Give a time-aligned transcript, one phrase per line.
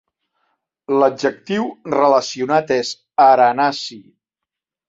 [1.03, 2.95] L'adjectiu relacionat és
[3.29, 4.03] "arenaci".